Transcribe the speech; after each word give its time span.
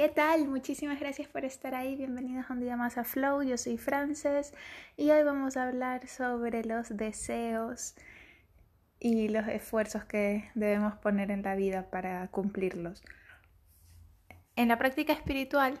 ¿Qué 0.00 0.08
tal? 0.08 0.48
Muchísimas 0.48 0.98
gracias 0.98 1.28
por 1.28 1.44
estar 1.44 1.74
ahí. 1.74 1.94
Bienvenidos 1.94 2.48
un 2.48 2.60
día 2.60 2.74
más 2.74 2.96
a 2.96 3.04
Flow. 3.04 3.42
Yo 3.42 3.58
soy 3.58 3.76
Frances 3.76 4.54
y 4.96 5.10
hoy 5.10 5.22
vamos 5.24 5.58
a 5.58 5.68
hablar 5.68 6.08
sobre 6.08 6.64
los 6.64 6.96
deseos 6.96 7.96
y 8.98 9.28
los 9.28 9.46
esfuerzos 9.46 10.06
que 10.06 10.50
debemos 10.54 10.94
poner 10.94 11.30
en 11.30 11.42
la 11.42 11.54
vida 11.54 11.90
para 11.90 12.26
cumplirlos. 12.28 13.02
En 14.56 14.68
la 14.68 14.78
práctica 14.78 15.12
espiritual 15.12 15.78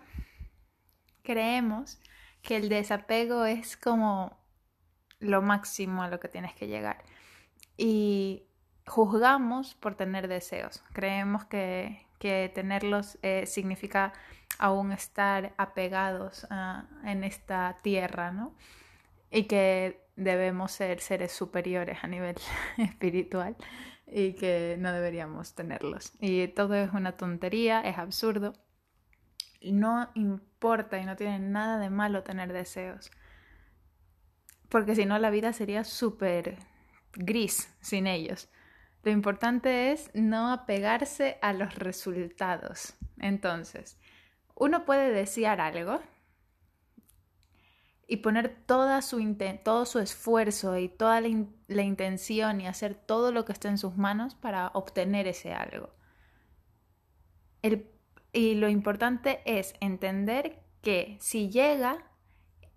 creemos 1.22 1.98
que 2.42 2.56
el 2.56 2.68
desapego 2.68 3.46
es 3.46 3.78
como 3.78 4.38
lo 5.18 5.40
máximo 5.40 6.02
a 6.02 6.08
lo 6.08 6.20
que 6.20 6.28
tienes 6.28 6.52
que 6.52 6.66
llegar 6.66 7.02
y 7.78 8.49
juzgamos 8.86 9.74
por 9.74 9.94
tener 9.94 10.28
deseos. 10.28 10.82
Creemos 10.92 11.44
que, 11.44 12.06
que 12.18 12.50
tenerlos 12.54 13.18
eh, 13.22 13.46
significa 13.46 14.12
aún 14.58 14.92
estar 14.92 15.54
apegados 15.56 16.46
en 17.04 17.24
esta 17.24 17.78
tierra, 17.82 18.30
¿no? 18.30 18.54
Y 19.30 19.44
que 19.44 20.04
debemos 20.16 20.72
ser 20.72 21.00
seres 21.00 21.32
superiores 21.32 21.98
a 22.02 22.06
nivel 22.06 22.36
espiritual 22.76 23.56
y 24.06 24.34
que 24.34 24.76
no 24.78 24.92
deberíamos 24.92 25.54
tenerlos. 25.54 26.12
Y 26.20 26.48
todo 26.48 26.74
es 26.74 26.92
una 26.92 27.16
tontería, 27.16 27.80
es 27.80 27.96
absurdo. 27.98 28.52
No 29.62 30.10
importa 30.14 30.98
y 30.98 31.06
no 31.06 31.16
tiene 31.16 31.38
nada 31.38 31.78
de 31.78 31.90
malo 31.90 32.22
tener 32.22 32.52
deseos. 32.52 33.10
Porque 34.68 34.94
si 34.94 35.06
no, 35.06 35.18
la 35.18 35.30
vida 35.30 35.52
sería 35.52 35.84
súper 35.84 36.56
gris 37.12 37.72
sin 37.80 38.06
ellos. 38.06 38.48
Lo 39.02 39.10
importante 39.10 39.92
es 39.92 40.10
no 40.14 40.52
apegarse 40.52 41.38
a 41.40 41.52
los 41.52 41.74
resultados. 41.74 42.94
Entonces, 43.18 43.98
uno 44.54 44.84
puede 44.84 45.10
desear 45.10 45.60
algo 45.60 46.00
y 48.06 48.18
poner 48.18 48.54
toda 48.66 49.02
su 49.02 49.36
todo 49.64 49.86
su 49.86 50.00
esfuerzo 50.00 50.76
y 50.76 50.88
toda 50.88 51.20
la, 51.20 51.46
la 51.68 51.82
intención 51.82 52.60
y 52.60 52.66
hacer 52.66 52.94
todo 52.94 53.32
lo 53.32 53.44
que 53.44 53.52
esté 53.52 53.68
en 53.68 53.78
sus 53.78 53.96
manos 53.96 54.34
para 54.34 54.68
obtener 54.74 55.28
ese 55.28 55.54
algo. 55.54 55.90
El, 57.62 57.88
y 58.32 58.54
lo 58.54 58.68
importante 58.68 59.40
es 59.44 59.74
entender 59.80 60.62
que 60.82 61.16
si 61.20 61.50
llega, 61.50 62.04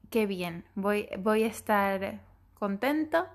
qué 0.09 0.25
bien, 0.25 0.65
voy, 0.75 1.09
voy 1.19 1.43
a 1.43 1.47
estar 1.47 2.21
contento 2.53 3.27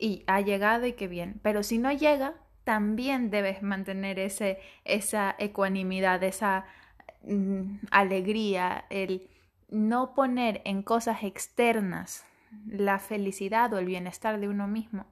y 0.00 0.24
ha 0.26 0.40
llegado 0.40 0.86
y 0.86 0.94
qué 0.94 1.06
bien. 1.06 1.38
Pero 1.42 1.62
si 1.62 1.78
no 1.78 1.92
llega, 1.92 2.34
también 2.64 3.30
debes 3.30 3.62
mantener 3.62 4.18
ese, 4.18 4.58
esa 4.84 5.36
ecuanimidad, 5.38 6.22
esa 6.24 6.64
mm, 7.22 7.76
alegría, 7.90 8.86
el 8.90 9.28
no 9.68 10.14
poner 10.14 10.62
en 10.64 10.82
cosas 10.82 11.22
externas 11.22 12.24
la 12.66 12.98
felicidad 12.98 13.72
o 13.72 13.78
el 13.78 13.86
bienestar 13.86 14.40
de 14.40 14.48
uno 14.48 14.66
mismo. 14.66 15.06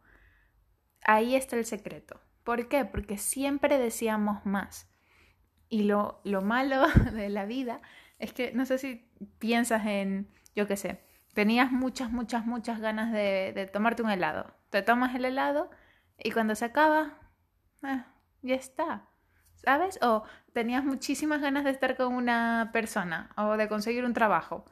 Ahí 1.02 1.36
está 1.36 1.56
el 1.56 1.64
secreto. 1.64 2.20
¿Por 2.42 2.68
qué? 2.68 2.84
Porque 2.84 3.18
siempre 3.18 3.78
deseamos 3.78 4.44
más. 4.44 4.90
Y 5.68 5.84
lo, 5.84 6.20
lo 6.24 6.42
malo 6.42 6.86
de 7.12 7.28
la 7.28 7.44
vida 7.44 7.82
es 8.18 8.32
que 8.32 8.52
no 8.52 8.64
sé 8.66 8.78
si 8.78 9.08
piensas 9.38 9.86
en, 9.86 10.28
yo 10.56 10.66
qué 10.66 10.76
sé, 10.76 11.00
tenías 11.38 11.70
muchas, 11.70 12.10
muchas, 12.10 12.44
muchas 12.44 12.80
ganas 12.80 13.12
de, 13.12 13.52
de 13.54 13.66
tomarte 13.66 14.02
un 14.02 14.10
helado 14.10 14.58
te 14.70 14.82
tomas 14.82 15.14
el 15.14 15.24
helado 15.24 15.70
y 16.18 16.30
cuando 16.30 16.54
se 16.54 16.66
acaba, 16.66 17.18
eh, 17.82 18.04
ya 18.42 18.54
está. 18.54 19.08
¿Sabes? 19.54 19.98
O 20.02 20.22
tenías 20.52 20.84
muchísimas 20.84 21.40
ganas 21.40 21.64
de 21.64 21.70
estar 21.70 21.96
con 21.96 22.14
una 22.14 22.70
persona 22.72 23.30
o 23.36 23.56
de 23.56 23.68
conseguir 23.68 24.04
un 24.04 24.14
trabajo. 24.14 24.64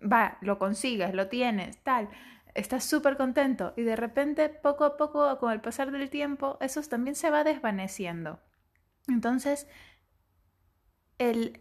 Va, 0.00 0.36
lo 0.42 0.58
consigues, 0.58 1.14
lo 1.14 1.28
tienes, 1.28 1.82
tal. 1.82 2.10
Estás 2.54 2.84
súper 2.84 3.16
contento 3.16 3.72
y 3.76 3.82
de 3.82 3.96
repente, 3.96 4.48
poco 4.50 4.84
a 4.84 4.96
poco, 4.96 5.38
con 5.38 5.52
el 5.52 5.60
pasar 5.60 5.90
del 5.90 6.10
tiempo, 6.10 6.58
eso 6.60 6.82
también 6.82 7.14
se 7.14 7.30
va 7.30 7.44
desvaneciendo. 7.44 8.40
Entonces, 9.08 9.66
el, 11.18 11.60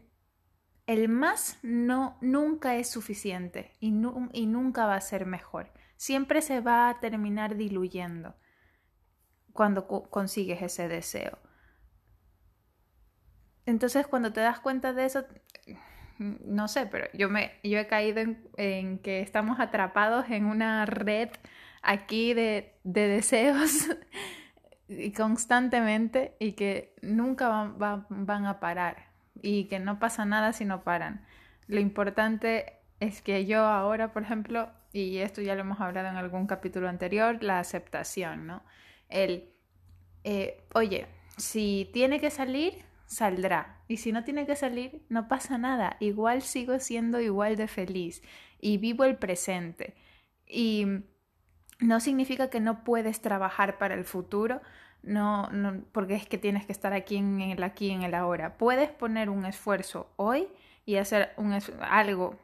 el 0.89 1.07
más 1.07 1.59
no, 1.61 2.17
nunca 2.19 2.75
es 2.75 2.89
suficiente 2.89 3.73
y, 3.79 3.91
nunca 3.91 4.88
va 4.88 4.95
a 4.95 5.01
ser 5.01 5.27
mejor 5.27 5.72
siempre 5.97 6.41
se 6.41 6.61
va 6.61 6.89
a 6.89 7.00
terminar 7.00 7.57
diluyendo 7.57 8.33
cuando 9.53 9.88
consigues 9.88 10.63
ese 10.63 10.88
deseo. 10.88 11.38
Entonces, 13.67 14.07
cuando 14.07 14.33
te 14.33 14.39
das 14.39 14.59
cuenta 14.61 14.94
de 14.94 15.05
eso, 15.05 15.25
no 16.17 16.67
sé, 16.67 16.88
pero 16.88 17.06
yo, 17.13 17.29
me, 17.29 17.51
yo 17.63 17.77
he 17.77 17.85
caído 17.85 18.23
en, 18.57 18.97
que 19.00 19.19
estamos 19.19 19.59
atrapados 19.59 20.25
en 20.31 20.45
una 20.45 20.88
red 20.88 21.29
aquí 21.83 22.33
de, 22.33 22.79
deseos 22.83 23.89
constantemente 25.16 26.35
y 26.39 26.53
que 26.53 26.95
nunca 27.03 27.75
van 27.77 28.45
a 28.47 28.59
parar 28.59 29.09
y 29.41 29.66
que 29.66 29.79
no 29.79 30.00
pasa 30.00 30.25
nada 30.25 30.53
si 30.53 30.66
no 30.66 30.83
paran. 30.83 31.25
Lo 31.67 31.79
importante 31.79 32.79
es 33.00 33.22
que 33.22 33.45
yo 33.45 33.61
ahora, 33.61 34.11
por 34.13 34.23
ejemplo, 34.23 34.69
y 34.91 35.17
esto 35.17 35.41
ya 35.41 35.55
lo 35.55 35.61
hemos 35.61 35.79
hablado 35.79 36.09
en 36.09 36.16
algún 36.16 36.47
capítulo 36.47 36.89
anterior, 36.89 37.41
la 37.44 37.59
aceptación, 37.59 38.47
¿no? 38.47 38.63
El, 39.07 39.50
eh, 40.23 40.63
oye, 40.73 41.07
si 41.38 41.89
tiene 41.94 42.19
que 42.19 42.31
salir, 42.31 42.83
saldrá. 43.05 43.81
Y 43.88 43.97
si 43.97 44.11
no 44.11 44.23
tiene 44.23 44.45
que 44.45 44.55
salir, 44.55 45.03
no 45.09 45.27
pasa 45.27 45.57
nada. 45.57 45.97
Igual 46.00 46.41
sigo 46.41 46.79
siendo 46.79 47.19
igual 47.19 47.56
de 47.56 47.67
feliz 47.67 48.21
y 48.59 48.77
vivo 48.77 49.03
el 49.03 49.17
presente. 49.17 49.95
Y 50.45 50.85
no 51.79 52.00
significa 52.00 52.50
que 52.50 52.59
no 52.59 52.83
puedes 52.83 53.21
trabajar 53.21 53.77
para 53.77 53.95
el 53.95 54.06
futuro, 54.06 54.61
no, 55.04 55.50
no 55.50 55.84
porque 55.92 56.16
es 56.16 56.28
que 56.28 56.38
tienes 56.38 56.66
que 56.66 56.72
estar 56.72 56.94
aquí 56.94 57.18
en 57.18 57.42
el 57.42 57.64
aquí 57.64 57.92
en 57.92 58.04
el 58.04 58.14
ahora. 58.14 58.58
Puedes 58.58 58.90
poner 58.90 59.30
un 59.30 59.46
esfuerzo 59.46 60.12
hoy 60.18 60.48
y 60.86 60.98
hacer 60.98 61.34
un, 61.38 61.58
algo 61.82 62.38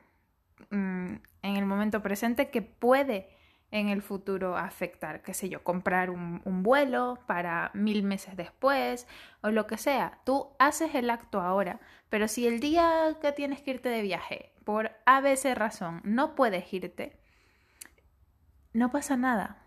Mm, 0.69 1.15
en 1.43 1.57
el 1.57 1.65
momento 1.65 2.01
presente 2.01 2.49
que 2.49 2.61
puede 2.61 3.29
en 3.71 3.89
el 3.89 4.01
futuro 4.01 4.57
afectar, 4.57 5.21
qué 5.21 5.33
sé 5.33 5.49
yo, 5.49 5.63
comprar 5.63 6.09
un, 6.09 6.41
un, 6.45 6.63
vuelo 6.63 7.19
para 7.27 7.71
mil 7.73 8.03
meses 8.03 8.35
después 8.37 9.07
o 9.41 9.49
lo 9.51 9.67
que 9.67 9.77
sea. 9.77 10.19
Tú 10.23 10.49
haces 10.59 10.95
el 10.95 11.09
acto 11.09 11.41
ahora, 11.41 11.79
pero 12.09 12.27
si 12.27 12.47
el 12.47 12.59
día 12.59 13.17
que 13.21 13.31
tienes 13.31 13.61
que 13.61 13.71
irte 13.71 13.89
de 13.89 14.01
viaje, 14.01 14.51
por 14.63 14.91
ABC 15.05 15.53
razón, 15.55 16.01
no 16.03 16.35
puedes 16.35 16.71
irte, 16.73 17.17
no 18.73 18.91
pasa 18.91 19.17
nada. 19.17 19.57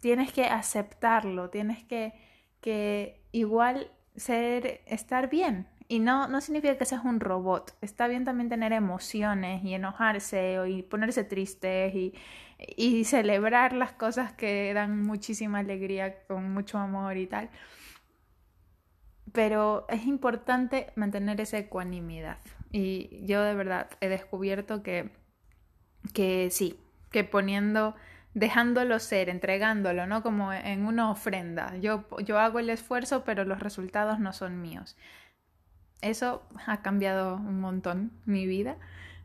Tienes 0.00 0.32
que 0.32 0.44
aceptarlo, 0.46 1.50
tienes 1.50 1.84
que, 1.84 2.12
que 2.60 3.20
igual 3.32 3.90
ser, 4.16 4.80
estar 4.86 5.28
bien, 5.28 5.68
y 5.88 6.00
no, 6.00 6.26
no 6.28 6.40
significa 6.40 6.76
que 6.76 6.84
seas 6.84 7.04
un 7.04 7.20
robot. 7.20 7.76
Está 7.80 8.08
bien 8.08 8.24
también 8.24 8.48
tener 8.48 8.72
emociones 8.72 9.62
y 9.62 9.74
enojarse 9.74 10.58
y 10.68 10.82
ponerse 10.82 11.22
tristes 11.22 11.94
y, 11.94 12.14
y 12.58 13.04
celebrar 13.04 13.72
las 13.72 13.92
cosas 13.92 14.32
que 14.32 14.72
dan 14.74 15.02
muchísima 15.02 15.60
alegría 15.60 16.24
con 16.26 16.52
mucho 16.52 16.78
amor 16.78 17.16
y 17.16 17.26
tal. 17.26 17.50
Pero 19.32 19.86
es 19.88 20.06
importante 20.06 20.92
mantener 20.96 21.40
esa 21.40 21.58
ecuanimidad. 21.58 22.38
Y 22.72 23.24
yo 23.24 23.42
de 23.42 23.54
verdad 23.54 23.88
he 24.00 24.08
descubierto 24.08 24.82
que, 24.82 25.10
que 26.12 26.50
sí, 26.50 26.80
que 27.12 27.22
poniendo, 27.22 27.94
dejándolo 28.36 29.00
ser, 29.00 29.28
entregándolo, 29.28 30.06
¿no? 30.06 30.22
Como 30.22 30.52
en 30.52 30.86
una 30.86 31.10
ofrenda. 31.10 31.76
Yo, 31.78 32.06
yo 32.24 32.38
hago 32.38 32.60
el 32.60 32.70
esfuerzo, 32.70 33.24
pero 33.24 33.44
los 33.44 33.58
resultados 33.58 34.20
no 34.20 34.32
son 34.32 34.62
míos 34.62 34.96
eso 36.02 36.42
ha 36.66 36.82
cambiado 36.82 37.36
un 37.36 37.60
montón 37.60 38.12
mi 38.24 38.46
vida 38.46 38.76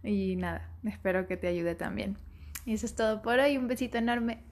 y 0.03 0.35
nada, 0.35 0.69
espero 0.83 1.27
que 1.27 1.37
te 1.37 1.47
ayude 1.47 1.75
también. 1.75 2.17
Y 2.65 2.73
eso 2.73 2.85
es 2.85 2.95
todo 2.95 3.21
por 3.21 3.39
hoy, 3.39 3.57
un 3.57 3.67
besito 3.67 3.97
enorme. 3.97 4.43